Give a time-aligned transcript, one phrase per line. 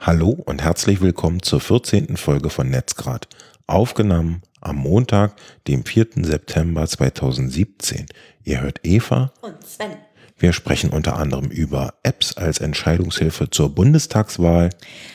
[0.00, 2.16] Hallo und herzlich willkommen zur 14.
[2.16, 3.28] Folge von Netzgrad,
[3.66, 5.34] aufgenommen am Montag,
[5.66, 6.08] dem 4.
[6.22, 8.06] September 2017.
[8.44, 9.96] Ihr hört Eva Und Sven.
[10.38, 14.68] Wir sprechen unter anderem über Apps als Entscheidungshilfe zur Bundestagswahl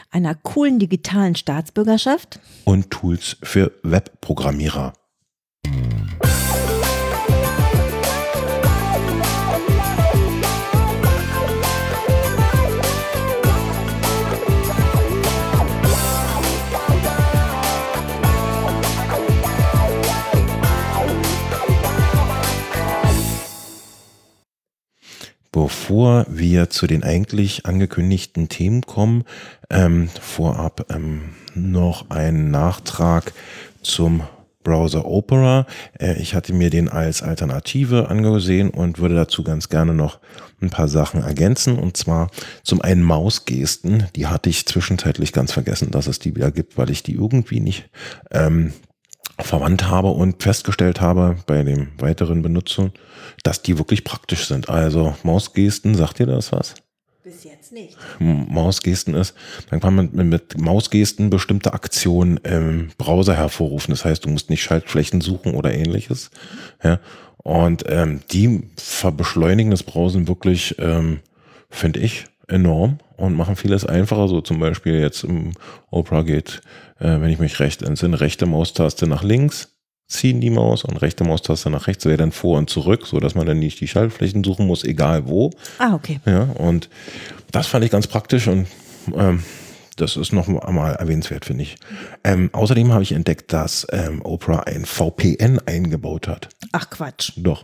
[0.09, 2.39] Einer coolen digitalen Staatsbürgerschaft.
[2.65, 4.93] und Tools für Webprogrammierer.
[25.51, 29.25] Bevor wir zu den eigentlich angekündigten Themen kommen,
[29.69, 33.33] ähm, vorab ähm, noch ein Nachtrag
[33.81, 34.23] zum
[34.63, 35.65] Browser Opera.
[35.99, 40.19] Äh, ich hatte mir den als Alternative angesehen und würde dazu ganz gerne noch
[40.61, 41.77] ein paar Sachen ergänzen.
[41.77, 42.29] Und zwar
[42.63, 44.07] zum einen Mausgesten.
[44.15, 47.59] Die hatte ich zwischenzeitlich ganz vergessen, dass es die wieder gibt, weil ich die irgendwie
[47.59, 47.89] nicht
[48.31, 48.73] ähm,
[49.45, 52.91] verwandt habe und festgestellt habe bei dem weiteren Benutzen,
[53.43, 54.69] dass die wirklich praktisch sind.
[54.69, 56.75] Also Mausgesten, sagt ihr das was?
[57.23, 57.97] Bis jetzt nicht.
[58.19, 59.35] Mausgesten ist,
[59.69, 63.91] dann kann man mit, Mausgesten bestimmte Aktionen im Browser hervorrufen.
[63.91, 66.31] Das heißt, du musst nicht Schaltflächen suchen oder ähnliches.
[66.83, 66.99] Ja.
[67.37, 71.19] Und ähm, die verbeschleunigen das Browsen wirklich, ähm,
[71.69, 74.27] finde ich, enorm und machen vieles einfacher.
[74.27, 75.51] So zum Beispiel jetzt im
[75.89, 76.61] Opera geht,
[76.99, 79.69] äh, wenn ich mich recht entsinne, rechte Maustaste nach links
[80.11, 83.33] ziehen die Maus und rechte Maustaste nach rechts wäre dann vor und zurück, so dass
[83.33, 85.51] man dann nicht die Schaltflächen suchen muss, egal wo.
[85.79, 86.19] Ah, okay.
[86.25, 86.89] Ja, und
[87.51, 88.67] das fand ich ganz praktisch und
[89.15, 89.41] ähm,
[89.95, 91.77] das ist noch einmal erwähnenswert, finde ich.
[92.23, 96.49] Ähm, außerdem habe ich entdeckt, dass ähm, Oprah ein VPN eingebaut hat.
[96.71, 97.31] Ach Quatsch.
[97.37, 97.63] Doch.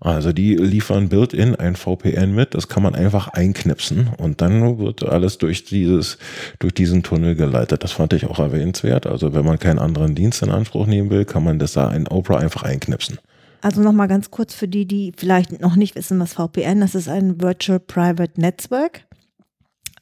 [0.00, 5.02] Also die liefern Built-in ein VPN mit, das kann man einfach einknipsen und dann wird
[5.02, 6.18] alles durch dieses,
[6.58, 7.84] durch diesen Tunnel geleitet.
[7.84, 9.06] Das fand ich auch erwähnenswert.
[9.06, 12.06] Also wenn man keinen anderen Dienst in Anspruch nehmen will, kann man das da in
[12.08, 13.18] Oprah einfach einknipsen.
[13.62, 17.08] Also nochmal ganz kurz für die, die vielleicht noch nicht wissen, was VPN, das ist
[17.08, 19.06] ein Virtual Private Network.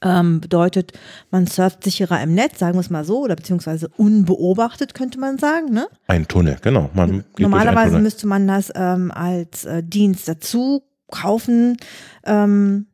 [0.02, 0.92] Ähm, bedeutet,
[1.30, 5.38] man surft sicherer im Netz, sagen wir es mal so, oder beziehungsweise unbeobachtet, könnte man
[5.38, 5.72] sagen.
[5.72, 5.86] Ne?
[6.08, 6.90] Ein Tunnel, genau.
[6.94, 8.02] Man Normalerweise Tunnel.
[8.02, 11.76] müsste man das ähm, als äh, Dienst dazu kaufen.
[12.24, 12.86] Ähm,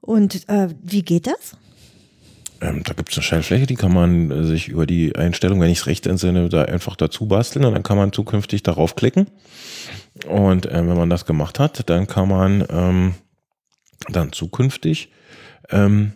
[0.00, 1.56] und äh, wie geht das?
[2.60, 5.70] Ähm, da gibt es eine Schaltfläche, die kann man äh, sich über die Einstellung, wenn
[5.70, 9.28] ich es recht entsinne, da einfach dazu basteln und dann kann man zukünftig darauf klicken.
[10.28, 13.14] Und äh, wenn man das gemacht hat, dann kann man ähm,
[14.08, 15.10] dann zukünftig
[15.70, 16.12] ähm,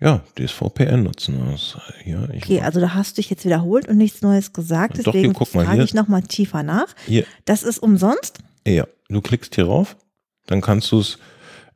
[0.00, 1.38] ja, das VPN nutzen.
[1.50, 4.98] Das hier, ich, Okay, also da hast du dich jetzt wiederholt und nichts Neues gesagt,
[4.98, 6.88] Doch, hier, deswegen guck mal frage ich nochmal tiefer nach.
[7.06, 8.38] hier, Das ist umsonst?
[8.66, 9.96] ja, du klickst hier rauf,
[10.46, 11.18] dann kannst du es,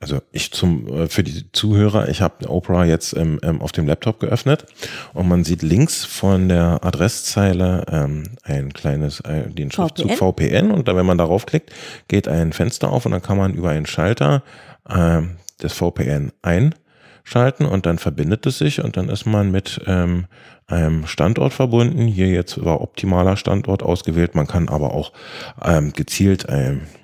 [0.00, 4.20] also ich zum äh, für die Zuhörer, ich habe Opera jetzt ähm, auf dem Laptop
[4.20, 4.66] geöffnet
[5.14, 10.88] und man sieht links von der Adresszeile ähm, ein kleines, äh, den Schriftzug VPN und
[10.88, 11.72] dann, wenn man darauf klickt,
[12.08, 14.42] geht ein Fenster auf und dann kann man über einen Schalter
[14.88, 16.32] ähm, das VPN
[17.24, 20.26] einschalten und dann verbindet es sich und dann ist man mit ähm,
[20.66, 22.06] einem Standort verbunden.
[22.06, 24.34] Hier jetzt war optimaler Standort ausgewählt.
[24.34, 25.12] Man kann aber auch
[25.62, 26.82] ähm, gezielt ähm,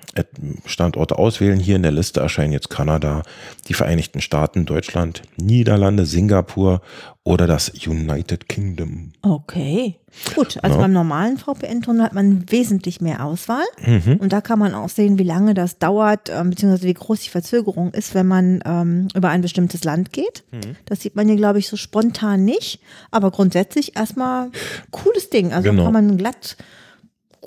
[0.65, 1.59] Standorte auswählen.
[1.59, 3.23] Hier in der Liste erscheinen jetzt Kanada,
[3.67, 6.81] die Vereinigten Staaten, Deutschland, Niederlande, Singapur
[7.23, 9.11] oder das United Kingdom.
[9.21, 9.97] Okay.
[10.35, 10.81] Gut, also Ja.
[10.81, 13.63] beim normalen VPN-Tunnel hat man wesentlich mehr Auswahl.
[13.85, 14.17] Mhm.
[14.17, 17.29] Und da kann man auch sehen, wie lange das dauert, ähm, beziehungsweise wie groß die
[17.29, 20.43] Verzögerung ist, wenn man ähm, über ein bestimmtes Land geht.
[20.51, 20.75] Mhm.
[20.85, 22.81] Das sieht man hier, glaube ich, so spontan nicht.
[23.11, 24.49] Aber grundsätzlich erstmal
[24.89, 25.53] cooles Ding.
[25.53, 25.83] Also Genau.
[25.85, 26.57] kann man glatt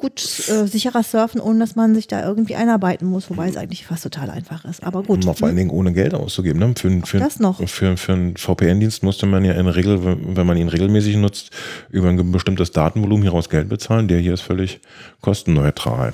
[0.05, 3.87] gut äh, sicherer surfen, ohne dass man sich da irgendwie einarbeiten muss, wobei es eigentlich
[3.87, 4.83] fast total einfach ist.
[4.83, 5.25] Aber gut.
[5.25, 6.59] Noch vor allen Dingen ohne Geld auszugeben.
[6.59, 6.75] Ne?
[6.77, 7.67] Für, für, Das noch.
[7.69, 11.51] Für, für einen VPN-Dienst musste man ja in der Regel, wenn man ihn regelmäßig nutzt,
[11.91, 14.09] über ein bestimmtes Datenvolumen hieraus Geld bezahlen.
[14.09, 14.81] Der hier ist völlig
[15.23, 16.13] kostenneutral.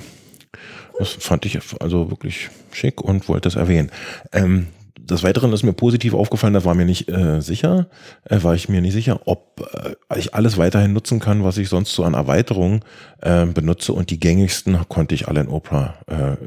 [0.97, 3.91] Das fand ich also wirklich schick und wollte es erwähnen.
[4.31, 4.67] Ähm,
[5.03, 7.89] des Weiteren ist mir positiv aufgefallen, da war mir nicht äh, sicher,
[8.23, 11.69] äh, war ich mir nicht sicher, ob äh, ich alles weiterhin nutzen kann, was ich
[11.69, 12.81] sonst so an Erweiterungen
[13.21, 16.37] äh, benutze und die gängigsten konnte ich alle in Opera äh,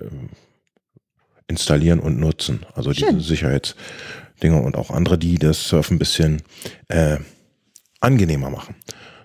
[1.46, 2.64] installieren und nutzen.
[2.74, 3.16] Also Schön.
[3.18, 6.42] diese Sicherheitsdinger und auch andere, die das Surfen ein bisschen
[6.88, 7.18] äh,
[8.00, 8.76] angenehmer machen.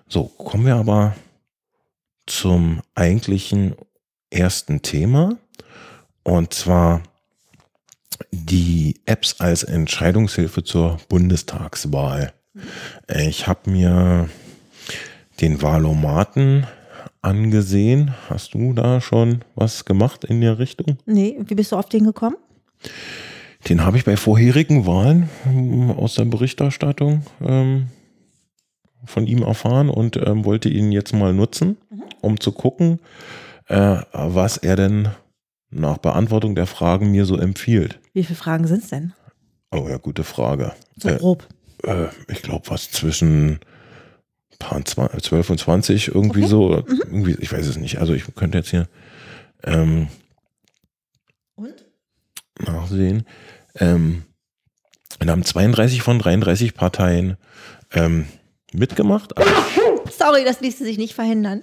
[0.08, 1.14] So, kommen wir aber
[2.26, 3.74] zum eigentlichen
[4.30, 5.38] ersten Thema.
[6.22, 7.02] Und zwar
[8.30, 12.32] die Apps als Entscheidungshilfe zur Bundestagswahl.
[13.08, 14.28] Ich habe mir
[15.40, 16.66] den Wahlomaten
[17.22, 18.14] angesehen.
[18.28, 20.98] Hast du da schon was gemacht in der Richtung?
[21.06, 22.36] Nee, wie bist du auf den gekommen?
[23.68, 27.88] Den habe ich bei vorherigen Wahlen ähm, aus der Berichterstattung ähm,
[29.04, 31.76] von ihm erfahren und ähm, wollte ihn jetzt mal nutzen,
[32.20, 33.00] um zu gucken,
[33.66, 35.08] äh, was er denn
[35.70, 38.00] nach Beantwortung der Fragen mir so empfiehlt.
[38.12, 39.12] Wie viele Fragen sind es denn?
[39.70, 40.72] Oh ja, gute Frage.
[40.96, 41.46] So Äh, grob.
[41.84, 43.60] äh, ich glaube, was zwischen
[44.58, 46.48] paar 20, 12 und 20, irgendwie Okay.
[46.48, 46.84] so.
[46.86, 47.98] Irgendwie, ich weiß es nicht.
[47.98, 48.88] Also ich könnte jetzt hier
[49.64, 50.08] ähm,
[51.54, 51.84] Und?
[52.58, 53.24] nachsehen.
[53.76, 54.24] Ähm,
[55.20, 57.36] wir haben 32 von 33 Parteien
[57.92, 58.26] ähm,
[58.72, 59.32] mitgemacht.
[60.10, 61.62] Sorry, das ließ sich nicht verhindern.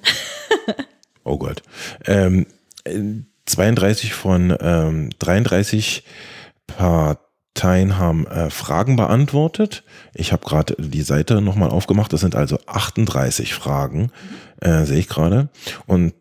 [1.23, 1.61] oh Gott.
[2.05, 2.45] Ähm,
[2.83, 2.99] äh,
[3.47, 6.03] 32 von ähm, 33
[6.67, 9.83] Parteien haben äh, Fragen beantwortet.
[10.13, 12.13] Ich habe gerade die Seite nochmal aufgemacht.
[12.13, 14.11] Das sind also 38 Fragen,
[14.61, 15.49] äh, sehe ich gerade.
[15.85, 16.13] Und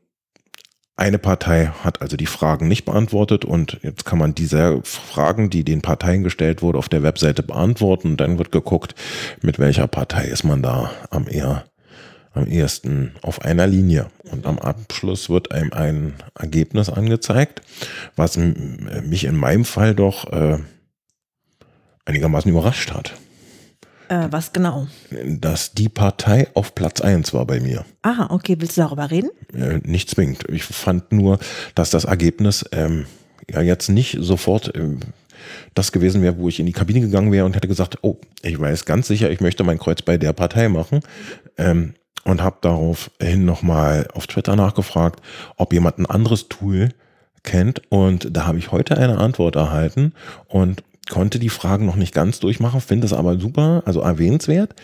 [0.98, 5.62] eine Partei hat also die Fragen nicht beantwortet und jetzt kann man diese Fragen, die
[5.62, 8.94] den Parteien gestellt wurde, auf der Webseite beantworten und dann wird geguckt,
[9.42, 11.64] mit welcher Partei ist man da am eher
[12.36, 14.06] am ehesten auf einer Linie.
[14.30, 17.62] Und am Abschluss wird einem ein Ergebnis angezeigt,
[18.16, 20.58] was mich in meinem Fall doch äh,
[22.04, 23.14] einigermaßen überrascht hat.
[24.08, 24.86] Äh, was genau?
[25.10, 27.84] Dass die Partei auf Platz 1 war bei mir.
[28.02, 29.30] Ah, okay, willst du darüber reden?
[29.52, 30.44] Äh, nicht zwingend.
[30.48, 31.38] Ich fand nur,
[31.74, 33.06] dass das Ergebnis ähm,
[33.50, 35.00] ja jetzt nicht sofort ähm,
[35.74, 38.58] das gewesen wäre, wo ich in die Kabine gegangen wäre und hätte gesagt, oh, ich
[38.58, 41.00] weiß ganz sicher, ich möchte mein Kreuz bei der Partei machen.
[41.58, 41.94] Ähm,
[42.26, 45.22] und habe daraufhin nochmal auf Twitter nachgefragt,
[45.56, 46.88] ob jemand ein anderes Tool
[47.44, 47.82] kennt.
[47.88, 50.12] Und da habe ich heute eine Antwort erhalten
[50.48, 54.74] und konnte die Fragen noch nicht ganz durchmachen, finde es aber super, also erwähnenswert.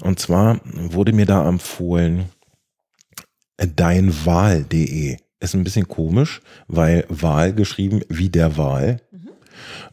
[0.00, 2.26] Und zwar wurde mir da empfohlen,
[3.56, 5.16] deinwahl.de.
[5.40, 9.00] Ist ein bisschen komisch, weil Wahl geschrieben wie der Wahl.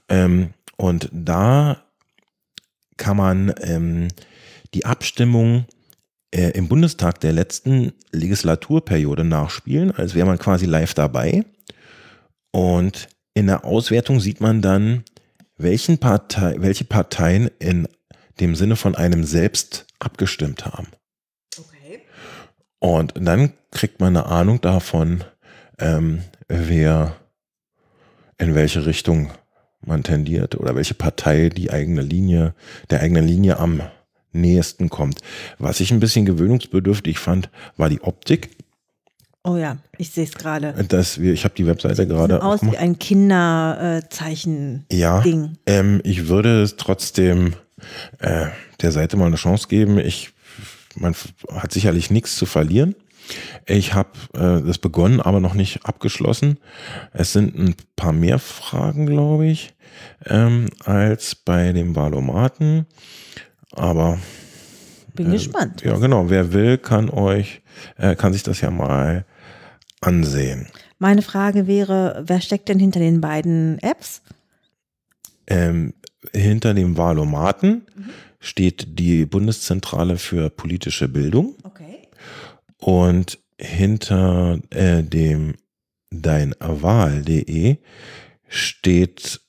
[0.09, 1.81] Ähm, und da
[2.97, 4.09] kann man ähm,
[4.75, 5.65] die Abstimmung
[6.31, 11.43] äh, im Bundestag der letzten Legislaturperiode nachspielen, als wäre man quasi live dabei.
[12.51, 15.03] Und in der Auswertung sieht man dann,
[15.57, 17.87] welchen Partei, welche Parteien in
[18.39, 20.87] dem Sinne von einem selbst abgestimmt haben.
[21.57, 22.01] Okay.
[22.79, 25.23] Und dann kriegt man eine Ahnung davon,
[25.79, 27.15] ähm, wer
[28.37, 29.31] in welche Richtung
[29.81, 32.53] man tendiert oder welche Partei die eigene Linie,
[32.89, 33.81] der eigenen Linie am
[34.31, 35.21] nächsten kommt.
[35.57, 38.51] Was ich ein bisschen gewöhnungsbedürftig fand, war die Optik.
[39.43, 40.73] Oh ja, ich sehe es gerade.
[40.87, 44.85] Dass wir, ich habe die Webseite gerade Aus wie ein Kinderzeichen.
[44.91, 45.57] Ja, Ding.
[45.65, 47.55] ähm, ich würde es trotzdem
[48.19, 48.47] äh,
[48.81, 49.97] der Seite mal eine Chance geben.
[49.97, 50.33] Ich,
[50.95, 51.15] man
[51.53, 52.95] hat sicherlich nichts zu verlieren.
[53.65, 56.57] Ich habe äh, das begonnen, aber noch nicht abgeschlossen.
[57.13, 59.73] Es sind ein paar mehr Fragen, glaube ich,
[60.25, 62.87] ähm, als bei dem Valomaten.
[63.74, 64.19] Aber
[65.13, 65.81] Bin gespannt.
[65.83, 66.30] ja, genau.
[66.30, 67.62] Wer will, kann euch,
[67.98, 69.25] äh, kann sich das ja mal
[70.01, 70.68] ansehen.
[70.98, 74.21] Meine Frage wäre, wer steckt denn hinter den beiden Apps?
[75.48, 75.94] Ähm,
[76.33, 77.86] hinter dem Wahlomaten
[78.39, 82.07] steht die Bundeszentrale für politische Bildung Okay.
[82.77, 85.56] und hinter äh, dem
[86.12, 87.77] deinwahl.de
[88.48, 89.42] steht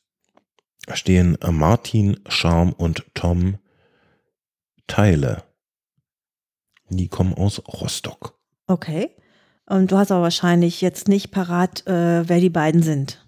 [0.93, 3.59] stehen äh, Martin, Charm und Tom
[4.91, 5.45] Teile.
[6.89, 8.39] Die kommen aus Rostock.
[8.67, 9.11] Okay.
[9.67, 13.25] Und du hast aber wahrscheinlich jetzt nicht parat, äh, wer die beiden sind.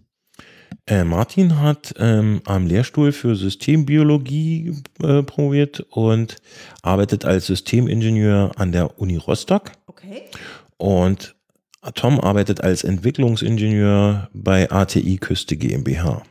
[0.86, 6.36] Äh, Martin hat ähm, am Lehrstuhl für Systembiologie äh, promoviert und
[6.82, 9.70] arbeitet als Systemingenieur an der Uni Rostock.
[9.86, 10.22] Okay.
[10.78, 11.36] Und
[11.94, 16.22] Tom arbeitet als Entwicklungsingenieur bei ATI Küste GmbH.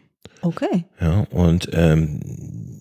[0.42, 0.86] Okay.
[1.00, 2.81] Ja, und ähm,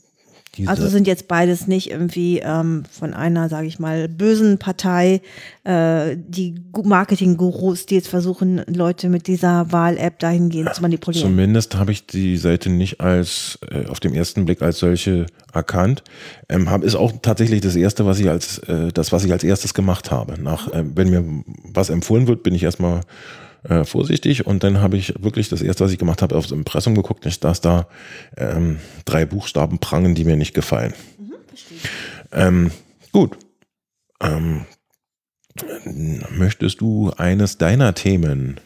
[0.61, 5.21] diese, Also sind jetzt beides nicht irgendwie ähm, von einer, sage ich mal, bösen Partei,
[5.65, 11.29] äh, die Gu- Marketing-Gurus, die jetzt versuchen, Leute mit dieser Wahl-App dahingehend zu manipulieren.
[11.29, 16.03] Zumindest habe ich die Seite nicht als äh, auf dem ersten Blick als solche erkannt.
[16.49, 19.45] Ähm, hab, ist auch tatsächlich das erste, was ich als äh, das, was ich als
[19.45, 20.41] erstes gemacht habe.
[20.41, 21.25] Nach, äh, wenn mir
[21.65, 23.01] was empfohlen wird, bin ich erstmal
[23.63, 26.95] äh, vorsichtig und dann habe ich wirklich das erste, was ich gemacht habe, aufs Impressum
[26.95, 27.87] geguckt, nicht, dass da
[28.37, 30.95] ähm, drei Buchstaben prangen, die mir nicht gefallen.
[32.33, 32.71] Ähm,
[33.13, 33.37] gut.
[34.23, 34.67] Ähm,
[36.31, 38.61] möchtest du eines deiner Themen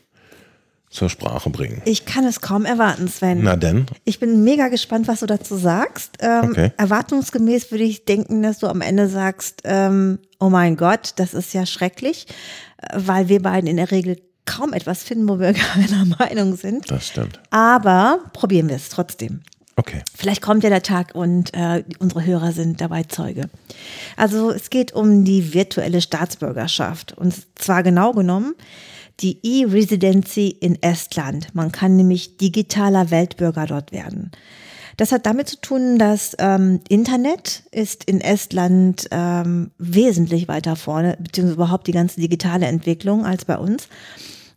[0.91, 1.83] zur Sprache bringen?
[1.87, 3.43] Ich kann es kaum erwarten, Sven.
[3.43, 6.19] Na denn, Ich bin mega gespannt, was du dazu sagst.
[6.21, 6.73] Ähm, Okay.
[6.77, 11.53] Erwartungsgemäß würde ich denken, dass du am Ende sagst, ähm, oh mein Gott, das ist
[11.53, 12.27] ja schrecklich,
[12.81, 16.91] äh, weil wir beiden in der Regel kaum etwas finden, wo wir keiner Meinung sind.
[16.91, 17.41] das stimmt.
[17.51, 19.41] Aber probieren wir es trotzdem.
[19.77, 20.03] Okay.
[20.17, 23.51] Vielleicht kommt ja der Tag und äh, unsere Hörer sind dabei Zeuge.
[24.17, 28.55] Also es geht um die virtuelle Staatsbürgerschaft und zwar genau genommen
[29.21, 31.55] die E-Residency in Estland.
[31.55, 34.33] Man kann nämlich digitaler Weltbürger dort werden.
[34.97, 41.17] Das hat damit zu tun, dass ähm, Internet ist in Estland ähm, wesentlich weiter vorne,
[41.21, 43.89] beziehungsweise überhaupt die ganze digitale Entwicklung als bei uns.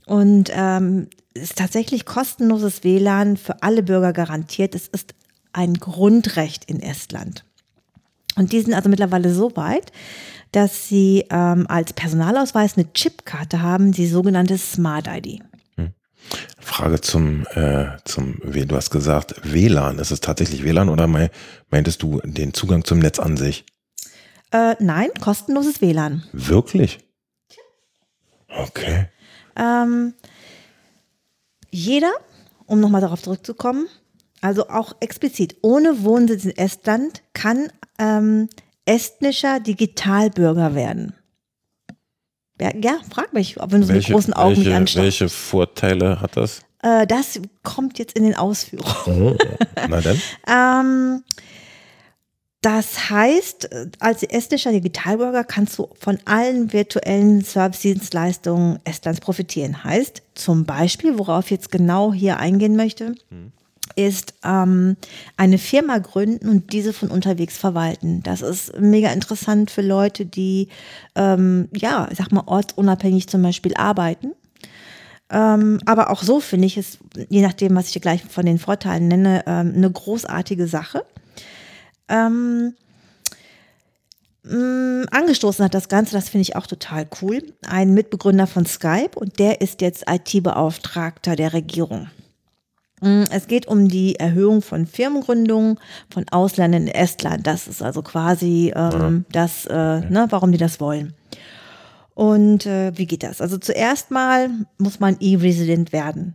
[0.07, 4.73] Und ähm, ist tatsächlich kostenloses WLAN für alle Bürger garantiert.
[4.73, 5.13] Es ist
[5.53, 7.43] ein Grundrecht in Estland.
[8.35, 9.91] Und die sind also mittlerweile so weit,
[10.51, 15.41] dass sie ähm, als Personalausweis eine Chipkarte haben, die sogenannte Smart ID.
[15.75, 15.91] Hm.
[16.59, 19.99] Frage zum, äh, zum, du hast gesagt WLAN.
[19.99, 21.07] Ist es tatsächlich WLAN oder
[21.69, 23.65] meintest du den Zugang zum Netz an sich?
[24.51, 26.23] Äh, nein, kostenloses WLAN.
[26.31, 26.99] Wirklich?
[28.47, 29.07] Okay.
[29.57, 30.13] Ähm,
[31.69, 32.11] jeder,
[32.65, 33.87] um nochmal darauf zurückzukommen,
[34.41, 38.49] also auch explizit, ohne Wohnsitz in Estland kann ähm,
[38.85, 41.13] estnischer Digitalbürger werden.
[42.59, 45.03] Ja, ja, frag mich, ob wenn du welche, so mit großen Augen welche, mich anschaust.
[45.03, 46.61] Welche Vorteile hat das?
[46.81, 48.95] Äh, das kommt jetzt in den Ausführungen.
[49.05, 49.35] Oh,
[49.87, 50.21] na dann.
[50.47, 51.23] ähm,
[52.61, 59.83] das heißt, als estnischer Digitalbürger kannst du von allen virtuellen Service-Dienstleistungen Estlands profitieren.
[59.83, 63.51] Heißt zum Beispiel, worauf ich jetzt genau hier eingehen möchte, hm.
[63.95, 64.97] ist ähm,
[65.37, 68.23] eine Firma gründen und diese von unterwegs verwalten.
[68.23, 70.69] Das ist mega interessant für Leute, die,
[71.15, 74.33] ähm, ja, ich sag mal, ortsunabhängig zum Beispiel arbeiten.
[75.29, 76.97] Ähm, aber auch so finde ich es,
[77.29, 81.03] je nachdem, was ich dir gleich von den Vorteilen nenne, ähm, eine großartige Sache.
[82.09, 82.73] Ähm,
[84.43, 89.11] mm, angestoßen hat das Ganze, das finde ich auch total cool, ein Mitbegründer von Skype
[89.15, 92.09] und der ist jetzt IT-Beauftragter der Regierung.
[93.01, 97.45] Mm, es geht um die Erhöhung von Firmengründungen von Ausländern in Estland.
[97.45, 101.13] Das ist also quasi ähm, das, äh, ne, warum die das wollen.
[102.15, 103.41] Und äh, wie geht das?
[103.41, 104.49] Also zuerst mal
[104.79, 106.33] muss man E-Resident werden.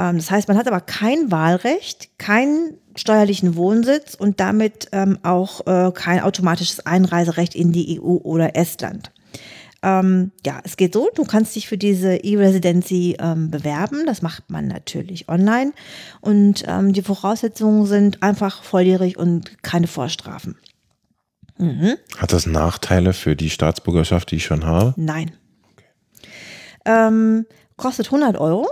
[0.00, 5.66] Ähm, das heißt, man hat aber kein Wahlrecht, keinen steuerlichen Wohnsitz und damit ähm, auch
[5.66, 9.12] äh, kein automatisches Einreiserecht in die EU oder Estland.
[9.82, 14.04] Ähm, ja, es geht so, du kannst dich für diese E-Residency ähm, bewerben.
[14.06, 15.72] Das macht man natürlich online.
[16.20, 20.56] Und ähm, die Voraussetzungen sind einfach volljährig und keine Vorstrafen.
[21.58, 21.96] Mhm.
[22.16, 24.94] Hat das Nachteile für die Staatsbürgerschaft, die ich schon habe?
[24.96, 25.32] Nein.
[25.72, 25.86] Okay.
[26.86, 28.68] Ähm, kostet 100 Euro.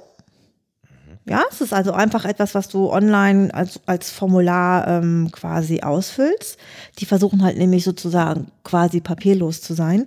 [1.29, 6.59] Ja, es ist also einfach etwas, was du online als, als Formular ähm, quasi ausfüllst.
[6.99, 10.07] Die versuchen halt nämlich sozusagen quasi papierlos zu sein.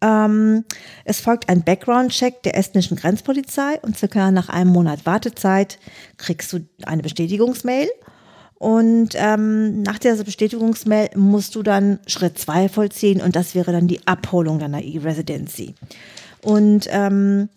[0.00, 0.64] Ähm,
[1.04, 5.78] es folgt ein Background-Check der estnischen Grenzpolizei und circa nach einem Monat Wartezeit
[6.16, 7.88] kriegst du eine Bestätigungsmail.
[8.54, 13.86] Und ähm, nach dieser Bestätigungsmail musst du dann Schritt zwei vollziehen und das wäre dann
[13.86, 15.74] die Abholung deiner E-Residency.
[16.42, 17.48] Und ähm,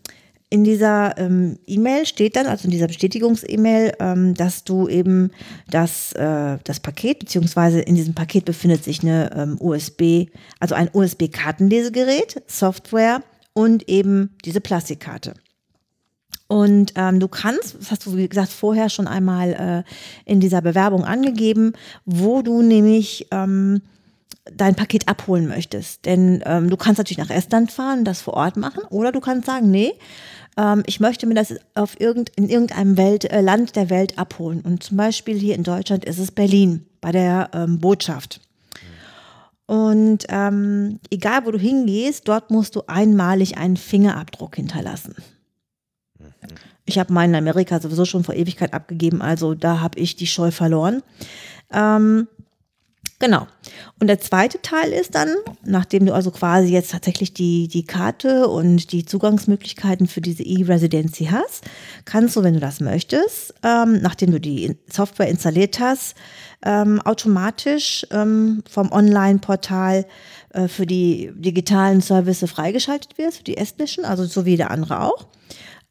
[0.51, 5.31] in dieser ähm, E-Mail steht dann, also in dieser Bestätigungs-E-Mail, ähm, dass du eben
[5.69, 10.27] das, äh, das Paket, beziehungsweise in diesem Paket befindet sich eine ähm, USB,
[10.59, 15.35] also ein USB-Kartenlesegerät, Software und eben diese Plastikkarte.
[16.49, 20.61] Und ähm, du kannst, das hast du wie gesagt vorher schon einmal äh, in dieser
[20.61, 21.71] Bewerbung angegeben,
[22.03, 23.81] wo du nämlich ähm,
[24.53, 26.05] dein Paket abholen möchtest.
[26.05, 29.45] Denn ähm, du kannst natürlich nach Estland fahren, das vor Ort machen, oder du kannst
[29.45, 29.93] sagen, nee,
[30.57, 34.61] ähm, ich möchte mir das auf irgend, in irgendeinem Welt, äh, Land der Welt abholen.
[34.61, 38.41] Und zum Beispiel hier in Deutschland ist es Berlin bei der ähm, Botschaft.
[39.65, 45.15] Und ähm, egal, wo du hingehst, dort musst du einmalig einen Fingerabdruck hinterlassen.
[46.85, 50.27] Ich habe meinen in Amerika sowieso schon vor Ewigkeit abgegeben, also da habe ich die
[50.27, 51.03] Scheu verloren.
[51.71, 52.27] Ähm,
[53.21, 53.45] Genau.
[53.99, 55.29] Und der zweite Teil ist dann,
[55.63, 61.25] nachdem du also quasi jetzt tatsächlich die, die Karte und die Zugangsmöglichkeiten für diese E-Residency
[61.25, 61.63] hast,
[62.03, 66.15] kannst du, wenn du das möchtest, ähm, nachdem du die Software installiert hast,
[66.65, 70.07] ähm, automatisch ähm, vom Online-Portal
[70.53, 75.01] äh, für die digitalen Services freigeschaltet wirst, für die estnischen, also so wie der andere
[75.01, 75.27] auch.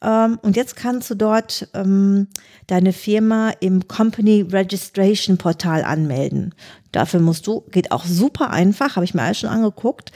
[0.02, 2.28] Ähm, und jetzt kannst du dort ähm,
[2.66, 6.54] deine Firma im Company Registration Portal anmelden.
[6.92, 10.10] Dafür musst du, geht auch super einfach, habe ich mir alles schon angeguckt,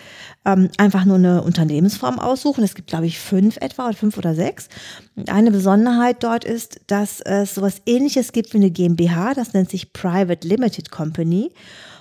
[0.45, 2.65] ähm, einfach nur eine Unternehmensform aussuchen.
[2.65, 4.69] Es gibt, glaube ich, fünf etwa oder fünf oder sechs.
[5.15, 9.71] Und eine Besonderheit dort ist, dass es sowas ähnliches gibt wie eine GmbH, das nennt
[9.71, 11.53] sich Private Limited Company.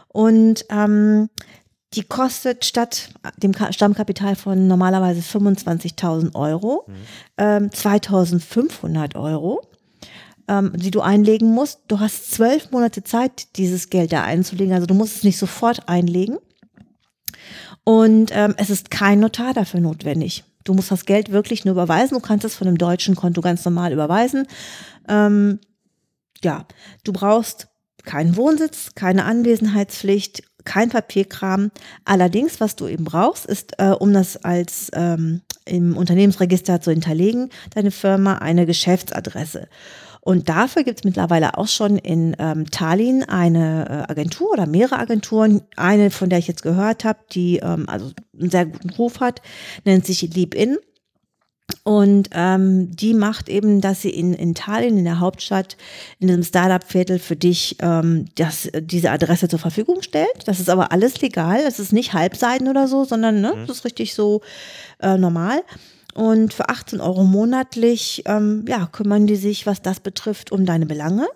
[0.08, 1.30] Und ähm,
[1.94, 6.94] die kostet statt dem Stammkapital von normalerweise 25.000 Euro mhm.
[7.38, 9.62] ähm, 2.500 Euro.
[10.48, 11.82] Ähm, die du einlegen musst.
[11.88, 14.74] Du hast zwölf Monate Zeit, dieses Geld da einzulegen.
[14.74, 16.38] Also du musst es nicht sofort einlegen.
[17.84, 20.44] Und ähm, es ist kein Notar dafür notwendig.
[20.64, 22.16] Du musst das Geld wirklich nur überweisen.
[22.16, 24.48] Du kannst es von einem deutschen Konto ganz normal überweisen.
[25.10, 25.60] Ähm,
[26.44, 26.66] ja,
[27.04, 27.68] du brauchst
[28.06, 31.72] keinen Wohnsitz, keine Anwesenheitspflicht, kein Papierkram.
[32.06, 37.50] Allerdings, was du eben brauchst, ist, äh, um das als ähm, im Unternehmensregister zu hinterlegen,
[37.74, 39.68] deine Firma eine Geschäftsadresse.
[40.26, 44.98] Und dafür gibt es mittlerweile auch schon in ähm, Tallinn eine äh, Agentur oder mehrere
[44.98, 45.64] Agenturen.
[45.76, 49.42] Eine, von der ich jetzt gehört habe, die ähm, also einen sehr guten Ruf hat,
[49.84, 50.78] nennt sich LeapIn.
[51.84, 55.76] Und ähm, die macht eben, dass sie in, in Tallinn, in der Hauptstadt,
[56.20, 60.48] in diesem Startup-Viertel für dich ähm, das, diese Adresse zur Verfügung stellt.
[60.48, 61.64] Das ist aber alles legal.
[61.66, 63.68] Das ist nicht Halbseiten oder so, sondern ne, mhm.
[63.68, 64.42] das ist richtig so
[65.02, 65.64] äh, normal.
[66.14, 70.86] Und für 18 Euro monatlich ähm, ja, kümmern die sich, was das betrifft, um deine
[70.86, 71.28] Belange.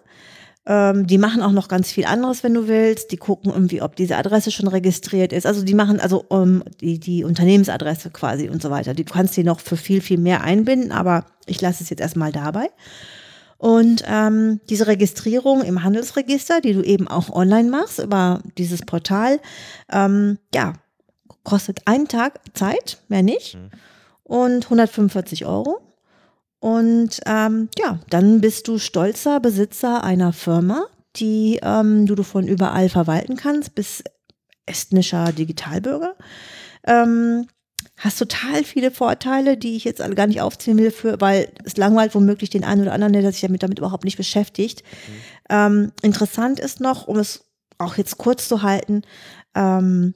[0.68, 3.12] Ähm, die machen auch noch ganz viel anderes, wenn du willst.
[3.12, 5.48] Die gucken irgendwie, ob diese Adresse schon registriert ist.
[5.48, 8.94] Also die machen also um, die, die Unternehmensadresse quasi und so weiter.
[8.94, 12.32] Du kannst die noch für viel, viel mehr einbinden, aber ich lasse es jetzt erstmal
[12.32, 12.70] dabei.
[13.58, 19.40] Und ähm, diese Registrierung im Handelsregister, die du eben auch online machst über dieses Portal,
[19.90, 20.74] ähm, ja,
[21.44, 23.56] kostet einen Tag Zeit, mehr nicht.
[23.56, 23.72] Mhm
[24.28, 25.80] und 145 Euro.
[26.60, 32.90] Und ähm, ja, dann bist du stolzer Besitzer einer Firma, die ähm, du von überall
[32.90, 34.04] verwalten kannst, bis
[34.66, 36.16] estnischer Digitalbürger.
[36.86, 37.48] Ähm,
[37.98, 41.78] hast total viele Vorteile, die ich jetzt alle gar nicht aufzählen will, für, weil es
[41.78, 44.84] langweilt womöglich den einen oder anderen, der sich damit, damit überhaupt nicht beschäftigt.
[44.84, 45.14] Mhm.
[45.50, 47.46] Ähm, interessant ist noch, um es
[47.78, 49.04] auch jetzt kurz zu halten,
[49.56, 50.16] ähm,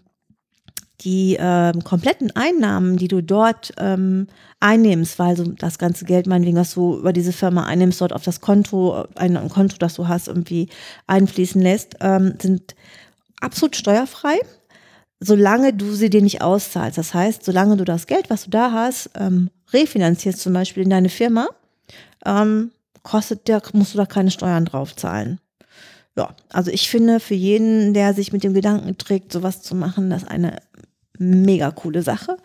[1.02, 4.28] die ähm, kompletten Einnahmen, die du dort ähm,
[4.60, 8.24] einnimmst, weil so das ganze Geld, meinetwegen, was du über diese Firma einnimmst, dort auf
[8.24, 10.70] das Konto, ein, ein Konto, das du hast, irgendwie
[11.08, 12.76] einfließen lässt, ähm, sind
[13.40, 14.40] absolut steuerfrei,
[15.20, 16.98] solange du sie dir nicht auszahlst.
[16.98, 20.90] Das heißt, solange du das Geld, was du da hast, ähm, refinanzierst, zum Beispiel in
[20.92, 21.48] deine Firma,
[22.26, 25.40] ähm, kostet der, musst du da keine Steuern drauf zahlen.
[26.18, 30.10] Ja, also ich finde, für jeden, der sich mit dem Gedanken trägt, sowas zu machen,
[30.10, 30.58] das eine
[31.22, 32.38] mega coole Sache.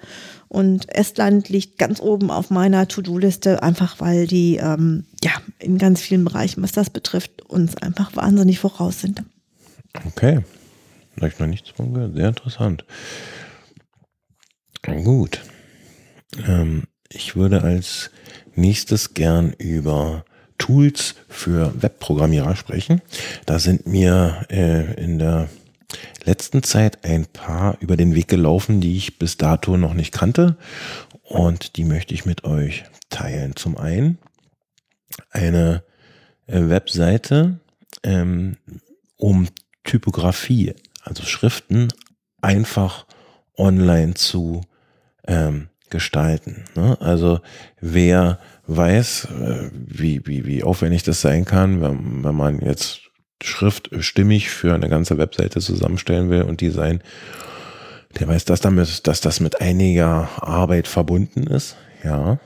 [0.49, 6.01] Und Estland liegt ganz oben auf meiner To-Do-Liste, einfach weil die ähm, ja in ganz
[6.01, 9.23] vielen Bereichen, was das betrifft, uns einfach wahnsinnig voraus sind.
[10.07, 10.43] Okay.
[11.17, 12.15] Habe ich noch nichts von gehört.
[12.15, 12.85] Sehr interessant.
[14.83, 15.41] Gut.
[16.47, 18.11] Ähm, ich würde als
[18.55, 20.25] nächstes gern über
[20.59, 23.01] Tools für Webprogrammierer sprechen.
[23.47, 25.49] Da sind mir äh, in der
[26.25, 30.57] letzten Zeit ein paar über den Weg gelaufen, die ich bis dato noch nicht kannte.
[31.23, 33.57] Und die möchte ich mit euch teilen.
[33.57, 34.19] Zum einen
[35.31, 35.83] eine
[36.47, 37.61] äh, Webseite,
[38.03, 38.57] ähm,
[39.17, 39.49] um
[39.85, 41.89] Typografie, also Schriften,
[42.43, 43.07] einfach
[43.57, 44.63] online zu
[45.27, 46.65] ähm, gestalten.
[46.75, 47.01] Ne?
[47.01, 47.41] Also
[47.81, 53.06] wer weiß, äh, wie, wie, wie aufwendig das sein kann, wenn, wenn man jetzt
[53.43, 57.03] Schrift stimmig für eine ganze Webseite zusammenstellen will und Design,
[58.19, 61.77] der weiß, dass, damit, dass das mit einiger Arbeit verbunden ist.
[62.03, 62.39] Ja.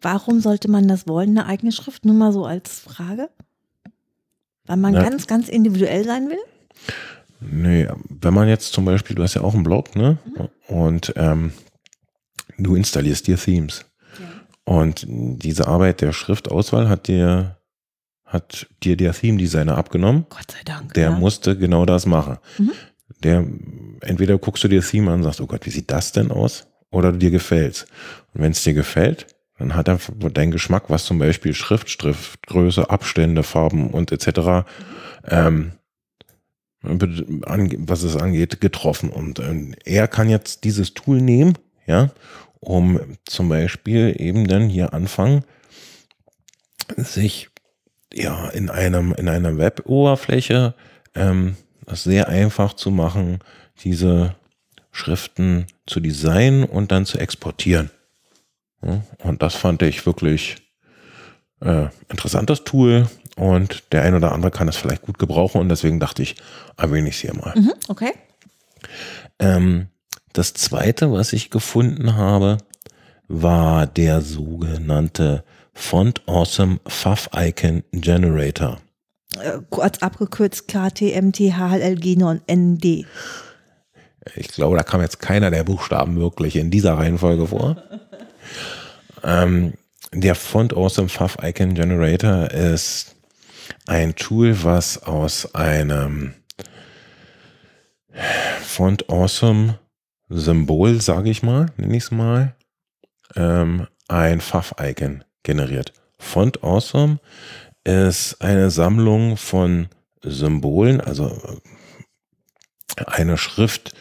[0.00, 2.04] Warum sollte man das wollen, eine eigene Schrift?
[2.04, 3.28] Nur mal so als Frage.
[4.66, 6.38] Weil man Na, ganz, ganz individuell sein will?
[7.40, 10.18] Nee, wenn man jetzt zum Beispiel, du hast ja auch einen Blog, ne?
[10.24, 10.74] Mhm.
[10.74, 11.52] Und ähm,
[12.58, 13.84] du installierst dir Themes.
[14.18, 14.26] Ja.
[14.64, 17.57] Und diese Arbeit der Schriftauswahl hat dir
[18.28, 20.26] hat dir der Theme Designer abgenommen.
[20.28, 20.94] Gott sei Dank.
[20.94, 21.18] Der ja.
[21.18, 22.38] musste genau das machen.
[22.58, 22.72] Mhm.
[23.24, 23.44] Der,
[24.02, 26.30] entweder guckst du dir das Theme an und sagst, oh Gott, wie sieht das denn
[26.30, 26.66] aus?
[26.90, 27.86] Oder dir gefällt's.
[28.32, 29.26] Und wenn es dir gefällt,
[29.58, 29.98] dann hat er
[30.32, 34.68] dein Geschmack, was zum Beispiel Schrift, Schriftgröße, Abstände, Farben und etc.
[35.26, 35.72] Ähm,
[36.82, 39.10] was es angeht, getroffen.
[39.10, 41.54] Und äh, er kann jetzt dieses Tool nehmen,
[41.86, 42.10] ja,
[42.60, 45.44] um zum Beispiel eben dann hier anfangen,
[46.96, 47.47] sich
[48.18, 50.74] ja, in einem, in einer Web-Oberfläche
[51.14, 53.38] ähm, das sehr einfach zu machen,
[53.82, 54.34] diese
[54.92, 57.90] Schriften zu designen und dann zu exportieren.
[58.82, 60.56] Ja, und das fand ich wirklich
[61.60, 66.00] äh, interessantes Tool und der ein oder andere kann es vielleicht gut gebrauchen und deswegen
[66.00, 66.36] dachte ich,
[66.76, 67.54] erwähne ich es hier mal.
[67.56, 68.12] Mhm, okay.
[69.38, 69.88] Ähm,
[70.32, 72.58] das zweite, was ich gefunden habe,
[73.28, 75.44] war der sogenannte
[75.78, 78.78] Font Awesome Fav Icon Generator.
[79.40, 83.06] Äh, kurz abgekürzt KTMTHLG9ND.
[84.34, 87.82] Ich glaube, da kam jetzt keiner der Buchstaben wirklich in dieser Reihenfolge vor.
[89.24, 89.72] ähm,
[90.12, 93.16] der Font Awesome Fav Icon Generator ist
[93.86, 96.34] ein Tool, was aus einem
[98.60, 99.78] Font Awesome
[100.28, 102.54] Symbol, sage ich mal, nenne ich es mal,
[103.36, 105.92] ähm, ein Pfaff-Icon generiert.
[106.18, 107.20] Font Awesome
[107.84, 109.88] ist eine Sammlung von
[110.22, 111.40] Symbolen, also
[113.06, 113.94] eine Schriftart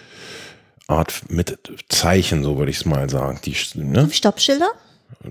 [1.30, 1.58] mit
[1.90, 3.40] Zeichen, so würde ich es mal sagen.
[3.46, 4.10] Die, ne?
[4.12, 4.70] Stoppschilder?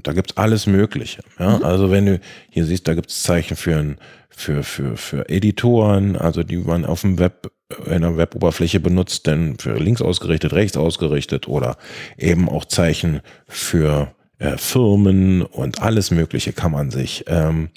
[0.02, 1.22] Da gibt es alles Mögliche.
[1.38, 1.58] Ja?
[1.58, 1.64] Mhm.
[1.64, 3.96] Also wenn du hier siehst, da gibt es Zeichen für,
[4.28, 7.50] für, für, für Editoren, also die man auf dem Web,
[7.86, 11.76] in der Weboberfläche benutzt, denn für links ausgerichtet, rechts ausgerichtet oder
[12.16, 17.70] eben auch Zeichen für äh, Firmen und alles Mögliche kann man sich ähm,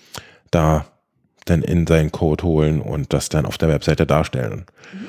[0.51, 0.85] da
[1.45, 4.65] dann in seinen Code holen und das dann auf der Webseite darstellen.
[4.93, 5.07] Mhm.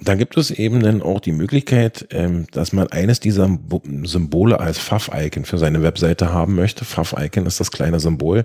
[0.00, 3.58] Da gibt es eben dann auch die Möglichkeit, ähm, dass man eines dieser
[4.04, 6.84] Symbole als Pfaff-Icon für seine Webseite haben möchte.
[6.84, 8.44] Pfaff-Icon ist das kleine Symbol,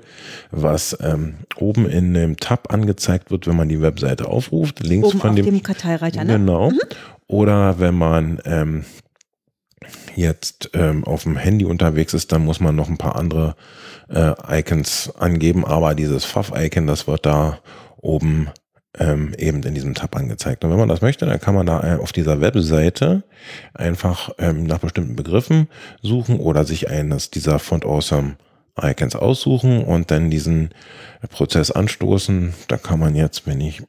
[0.49, 4.79] was ähm, oben in dem Tab angezeigt wird, wenn man die Webseite aufruft.
[4.79, 6.39] Links oben von dem, dem Karteireiter, ne?
[6.39, 6.71] Genau.
[6.71, 6.79] Mhm.
[7.27, 8.83] Oder wenn man ähm,
[10.15, 13.55] jetzt ähm, auf dem Handy unterwegs ist, dann muss man noch ein paar andere
[14.09, 17.59] äh, Icons angeben, aber dieses Pfaff-Icon, das wird da
[17.97, 18.49] oben
[18.99, 20.63] ähm, eben in diesem Tab angezeigt.
[20.63, 23.23] Und wenn man das möchte, dann kann man da äh, auf dieser Webseite
[23.73, 25.67] einfach ähm, nach bestimmten Begriffen
[26.01, 28.35] suchen oder sich eines dieser Font Awesome
[28.79, 30.69] Icons aussuchen und dann diesen
[31.29, 32.53] Prozess anstoßen.
[32.67, 33.83] Da kann man jetzt, wenn ich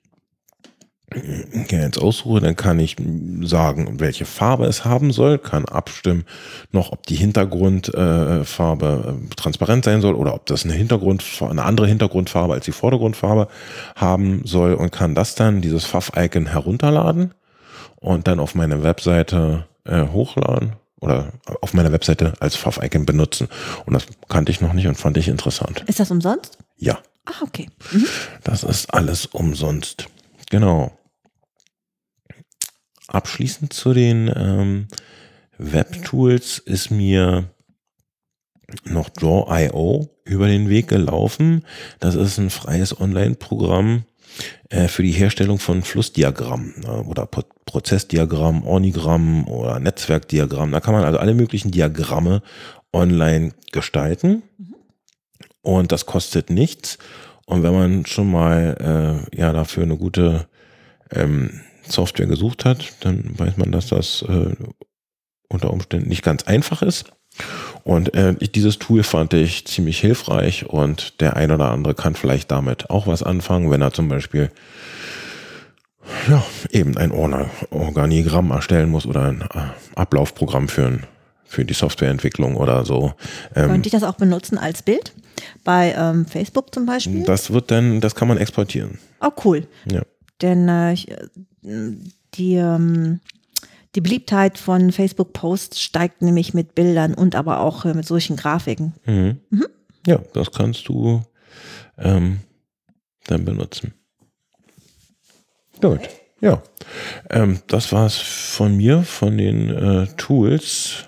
[1.70, 2.96] jetzt aussuche, dann kann ich
[3.42, 6.24] sagen, welche Farbe es haben soll, kann abstimmen
[6.72, 11.86] noch, ob die Hintergrundfarbe äh, transparent sein soll oder ob das eine Hintergrund, eine andere
[11.86, 13.48] Hintergrundfarbe als die Vordergrundfarbe
[13.96, 17.34] haben soll und kann das dann, dieses Pfaff-Icon herunterladen
[17.96, 23.48] und dann auf meine Webseite äh, hochladen oder auf meiner Webseite als Pfaff-Icon benutzen.
[23.84, 25.84] Und das kannte ich noch nicht und fand ich interessant.
[25.86, 26.58] Ist das umsonst?
[26.76, 26.98] Ja.
[27.26, 27.68] Ah, okay.
[27.92, 28.06] Mhm.
[28.42, 30.06] Das ist alles umsonst.
[30.50, 30.92] Genau.
[33.14, 34.88] Abschließend zu den ähm,
[35.56, 37.44] Web-Tools ist mir
[38.86, 41.64] noch Draw.io über den Weg gelaufen.
[42.00, 44.02] Das ist ein freies Online-Programm
[44.68, 50.72] äh, für die Herstellung von Flussdiagrammen äh, oder Pro Prozessdiagramm, Ornigramm oder Netzwerkdiagramm.
[50.72, 52.42] Da kann man also alle möglichen Diagramme
[52.92, 54.42] online gestalten.
[55.62, 56.98] Und das kostet nichts.
[57.46, 60.48] Und wenn man schon mal äh, ja dafür eine gute
[61.12, 64.54] ähm, Software gesucht hat, dann weiß man, dass das äh,
[65.48, 67.12] unter Umständen nicht ganz einfach ist.
[67.82, 72.14] Und äh, ich, dieses Tool fand ich ziemlich hilfreich und der ein oder andere kann
[72.14, 74.50] vielleicht damit auch was anfangen, wenn er zum Beispiel
[76.28, 79.60] ja, eben ein Organigramm erstellen muss oder ein äh,
[79.96, 81.04] Ablaufprogramm führen
[81.44, 83.14] für die Softwareentwicklung oder so.
[83.54, 85.12] Ähm, Könnte ich das auch benutzen als Bild?
[85.62, 87.24] Bei ähm, Facebook zum Beispiel?
[87.24, 88.98] Das wird dann, das kann man exportieren.
[89.20, 89.66] Oh, cool.
[89.90, 90.02] Ja.
[90.42, 90.94] Denn äh,
[91.64, 93.20] die, ähm,
[93.94, 98.94] die Beliebtheit von Facebook-Posts steigt nämlich mit Bildern und aber auch äh, mit solchen Grafiken.
[99.06, 99.40] Mhm.
[99.50, 99.66] Mhm.
[100.06, 101.22] Ja, das kannst du
[101.98, 102.40] ähm,
[103.26, 103.94] dann benutzen.
[105.80, 106.00] Gut,
[106.40, 106.62] ja.
[107.30, 111.04] Ähm, das war's von mir, von den äh, Tools.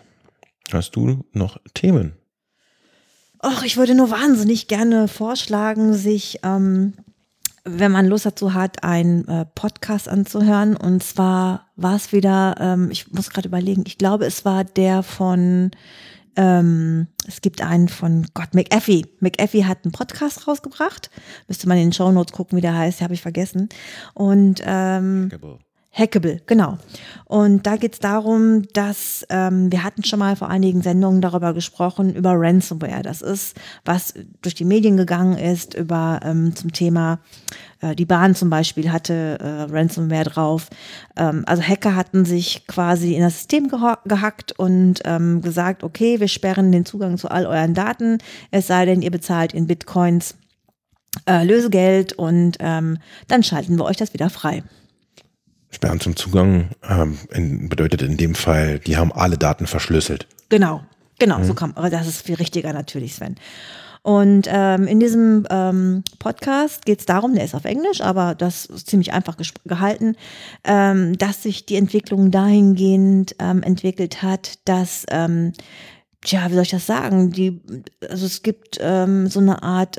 [0.73, 2.15] Hast du noch Themen?
[3.45, 6.95] Och, ich würde nur wahnsinnig gerne vorschlagen, sich ähm,
[7.67, 10.77] wenn man Lust dazu hat, einen äh, Podcast anzuhören.
[10.77, 15.03] Und zwar war es wieder, ähm, ich muss gerade überlegen, ich glaube, es war der
[15.03, 15.73] von,
[16.37, 19.05] ähm, es gibt einen von Gott, McAfee.
[19.21, 21.11] McAfee hat einen Podcast rausgebracht.
[21.49, 23.69] Müsste man in den Show Notes gucken, wie der heißt, habe ich vergessen.
[24.15, 25.31] Und ähm,
[26.47, 26.77] genau.
[27.25, 31.55] Und da geht es darum, dass ähm, wir hatten schon mal vor einigen Sendungen darüber
[31.55, 33.03] gesprochen, über Ransomware.
[33.03, 33.57] Das ist,
[33.87, 37.19] was durch die Medien gegangen ist, über ähm, zum Thema,
[37.81, 40.69] äh, die Bahn zum Beispiel hatte äh, Ransomware drauf.
[41.17, 46.29] Ähm, also Hacker hatten sich quasi in das System gehackt und ähm, gesagt, okay, wir
[46.29, 48.19] sperren den Zugang zu all euren Daten,
[48.51, 50.37] es sei denn, ihr bezahlt in Bitcoins
[51.27, 54.63] äh, Lösegeld und ähm, dann schalten wir euch das wieder frei.
[55.77, 60.27] Sperren zum Zugang ähm, in, bedeutet in dem Fall, die haben alle Daten verschlüsselt.
[60.49, 60.81] Genau,
[61.19, 61.45] genau, mhm.
[61.45, 63.37] so kann aber das ist viel richtiger natürlich, Sven.
[64.03, 68.65] Und ähm, in diesem ähm, Podcast geht es darum, der ist auf Englisch, aber das
[68.65, 70.17] ist ziemlich einfach gehalten,
[70.65, 75.53] ähm, dass sich die Entwicklung dahingehend ähm, entwickelt hat, dass, ähm,
[76.23, 77.61] tja, wie soll ich das sagen, die,
[78.09, 79.99] also es gibt ähm, so eine Art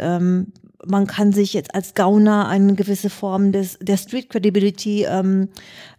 [0.88, 5.50] man kann sich jetzt als Gauner eine gewisse Form des, der Street Credibility ähm,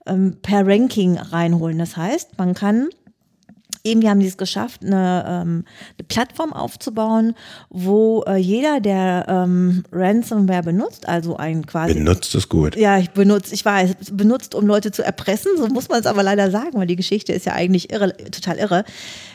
[0.06, 1.78] ähm, per Ranking reinholen.
[1.78, 2.88] Das heißt, man kann
[3.82, 5.64] irgendwie haben die es geschafft, eine, ähm,
[5.98, 7.34] eine Plattform aufzubauen,
[7.70, 11.94] wo äh, jeder, der ähm, Ransomware benutzt, also ein quasi.
[11.94, 12.76] Benutzt es gut.
[12.76, 16.22] Ja, ich benutze, ich weiß, benutzt, um Leute zu erpressen, so muss man es aber
[16.22, 18.84] leider sagen, weil die Geschichte ist ja eigentlich irre, total irre.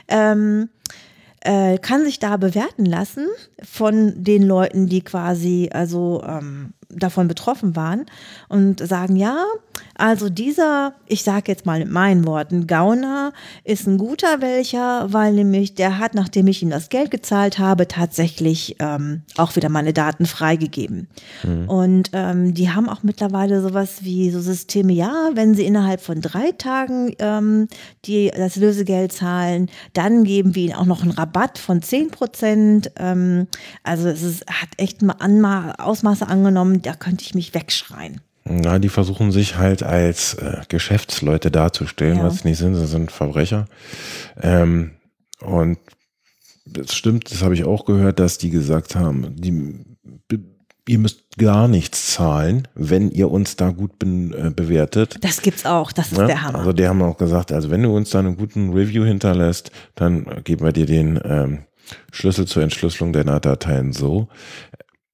[0.07, 0.69] Ähm,
[1.43, 3.27] äh, kann sich da bewerten lassen
[3.61, 8.05] von den Leuten, die quasi also ähm, davon betroffen waren
[8.49, 9.43] und sagen, ja,
[9.95, 13.31] also dieser, ich sage jetzt mal in meinen Worten, Gauner
[13.63, 17.87] ist ein guter welcher, weil nämlich der hat, nachdem ich ihm das Geld gezahlt habe,
[17.87, 21.07] tatsächlich ähm, auch wieder meine Daten freigegeben.
[21.43, 21.69] Mhm.
[21.69, 26.21] Und ähm, die haben auch mittlerweile sowas wie so Systeme, ja, wenn sie innerhalb von
[26.21, 27.67] drei Tagen ähm,
[28.05, 32.91] die, das Lösegeld zahlen, dann geben wir ihnen auch noch einen Rabatt von 10 Prozent.
[32.97, 33.47] Ähm,
[33.83, 38.21] also es ist, hat echt mal Ausmaße angenommen, da könnte ich mich wegschreien.
[38.45, 42.23] Na, die versuchen sich halt als äh, Geschäftsleute darzustellen, ja.
[42.25, 43.67] was sie nicht sind, sie sind Verbrecher.
[44.41, 44.91] Ähm,
[45.39, 45.77] und
[46.65, 49.85] das stimmt, das habe ich auch gehört, dass die gesagt haben, die,
[50.87, 55.17] ihr müsst gar nichts zahlen, wenn ihr uns da gut be äh, bewertet.
[55.21, 56.27] Das gibt's auch, das ist ja?
[56.27, 56.59] der Hammer.
[56.59, 60.43] Also die haben auch gesagt, also wenn du uns da einen guten Review hinterlässt, dann
[60.43, 61.59] geben wir dir den ähm,
[62.11, 64.27] Schlüssel zur Entschlüsselung deiner Dateien so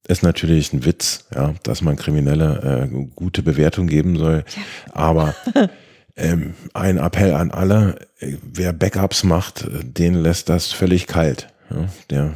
[0.10, 4.44] ist natürlich ein Witz, ja, dass man Kriminelle äh, gute Bewertung geben soll.
[4.92, 5.36] Aber
[6.16, 11.48] ähm, ein Appell an alle, äh, wer Backups macht, äh, den lässt das völlig kalt.
[11.70, 12.34] Ja, der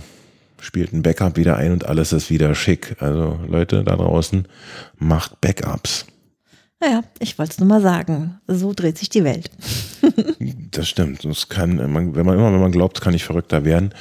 [0.62, 2.96] spielt ein Backup wieder ein und alles ist wieder schick.
[3.00, 4.48] Also Leute da draußen,
[4.98, 6.06] macht Backups.
[6.80, 8.40] Naja, ich wollte es nur mal sagen.
[8.48, 9.50] So dreht sich die Welt.
[10.72, 11.26] das stimmt.
[11.26, 13.96] Das kann, wenn man immer, wenn man glaubt, kann ich verrückter werden.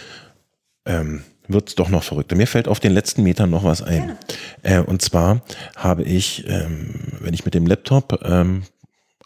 [0.85, 2.37] Ähm, wird es doch noch verrückter.
[2.37, 4.17] Mir fällt auf den letzten Metern noch was ein.
[4.63, 5.43] Äh, und zwar
[5.77, 8.63] habe ich, ähm, wenn ich mit dem Laptop ähm,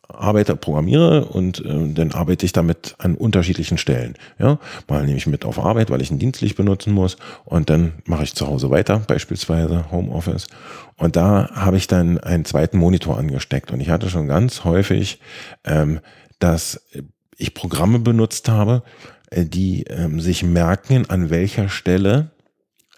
[0.09, 4.15] arbeite, programmiere und äh, dann arbeite ich damit an unterschiedlichen Stellen.
[4.39, 7.95] Ja, mal nehme ich mit auf Arbeit, weil ich ein Dienstlicht benutzen muss und dann
[8.05, 10.47] mache ich zu Hause weiter, beispielsweise Homeoffice.
[10.97, 15.21] Und da habe ich dann einen zweiten Monitor angesteckt und ich hatte schon ganz häufig,
[15.65, 16.01] ähm,
[16.39, 16.81] dass
[17.39, 18.83] ich Programme benutzt habe,
[19.33, 22.31] die ähm, sich merken, an welcher Stelle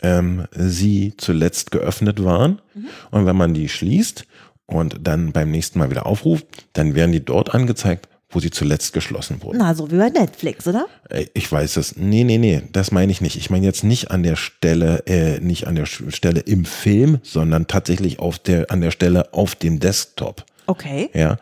[0.03, 2.61] ähm, sie zuletzt geöffnet waren.
[2.75, 2.87] Mhm.
[3.11, 4.25] Und wenn man die schließt
[4.67, 8.93] und dann beim nächsten Mal wieder aufruft, dann werden die dort angezeigt, wo sie zuletzt
[8.93, 9.59] geschlossen wurden.
[9.59, 10.87] Na, so wie bei Netflix, oder?
[11.09, 11.97] Äh, ich weiß es.
[11.97, 13.37] Nee, nee, nee, das meine ich nicht.
[13.37, 17.67] Ich meine jetzt nicht an der Stelle, äh, nicht an der Stelle im Film, sondern
[17.67, 20.45] tatsächlich auf der, an der Stelle auf dem Desktop.
[20.67, 21.09] Okay.
[21.15, 21.39] Ja.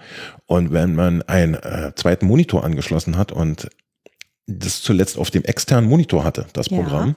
[0.47, 3.69] Und wenn man einen äh, zweiten Monitor angeschlossen hat und
[4.47, 7.15] das zuletzt auf dem externen Monitor hatte, das Programm, ja.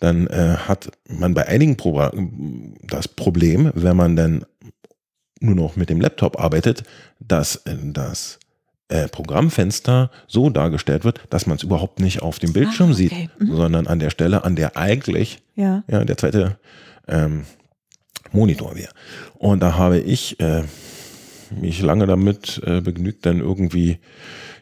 [0.00, 2.10] dann äh, hat man bei einigen Pro
[2.82, 4.44] das Problem, wenn man dann
[5.40, 6.84] nur noch mit dem Laptop arbeitet,
[7.20, 8.38] dass äh, das
[8.88, 13.08] äh, Programmfenster so dargestellt wird, dass man es überhaupt nicht auf dem Bildschirm ah, okay.
[13.08, 13.56] sieht, mhm.
[13.56, 15.84] sondern an der Stelle, an der eigentlich ja.
[15.88, 16.58] Ja, der zweite
[17.08, 17.44] ähm,
[18.32, 18.92] Monitor wäre.
[19.38, 20.62] Und da habe ich äh,
[21.50, 23.98] mich lange damit äh, begnügt, dann irgendwie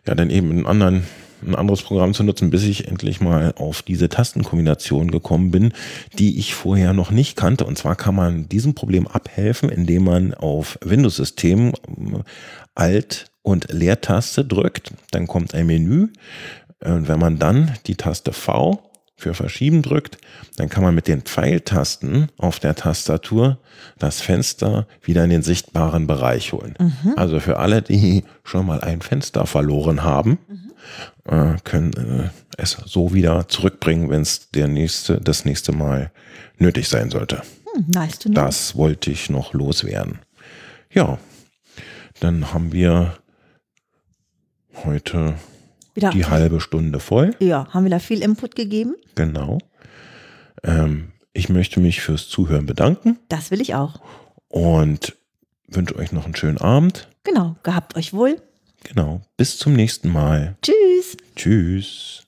[0.07, 1.05] ja dann eben einen anderen
[1.47, 5.73] ein anderes Programm zu nutzen, bis ich endlich mal auf diese Tastenkombination gekommen bin,
[6.19, 7.65] die ich vorher noch nicht kannte.
[7.65, 12.23] Und zwar kann man diesem Problem abhelfen, indem man auf Windows-Systemen äh,
[12.75, 14.93] Alt- und Leertaste drückt.
[15.11, 16.09] Dann kommt ein Menü.
[16.83, 20.19] Und wenn man dann die Taste V für Verschieben drückt,
[20.57, 23.59] dann kann man mit den Pfeiltasten auf der Tastatur
[23.99, 26.75] das Fenster wieder in den sichtbaren Bereich holen.
[26.79, 27.15] Mhm.
[27.17, 30.70] Also für alle, die schon mal ein Fenster verloren haben, mhm.
[31.25, 36.11] Äh, können äh, es so wieder zurückbringen, wenn es der nächste, das nächste Mal
[36.59, 37.43] nötig sein sollte.
[37.73, 40.19] Hm, nice das wollte ich noch loswerden.
[40.93, 41.19] Ja,
[42.21, 43.15] dann haben wir
[44.85, 45.35] heute
[45.95, 47.35] wieder die halbe Stunde voll.
[47.39, 48.95] Ja, haben wir da viel Input gegeben?
[49.15, 49.59] Genau.
[50.63, 53.19] Ähm, ich möchte mich fürs Zuhören bedanken.
[53.29, 54.01] Das will ich auch.
[54.49, 55.17] Und
[55.69, 57.09] wünsche euch noch einen schönen Abend.
[57.25, 58.37] Genau, gehabt euch wohl.
[58.85, 59.21] Genau.
[59.37, 60.57] Bis zum nächsten Mal.
[60.63, 61.17] Tschüss.
[61.37, 62.23] Tschüss.